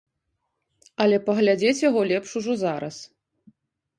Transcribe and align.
Але 1.03 1.17
паглядзець 1.27 1.83
яго 1.89 2.01
лепш 2.11 2.29
ужо 2.39 2.53
зараз. 2.63 2.95